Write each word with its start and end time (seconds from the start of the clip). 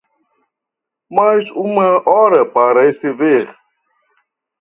Mais 1.15 1.51
uma 1.51 1.89
hora 2.09 2.43
para 2.43 2.89
escrever. 2.89 3.45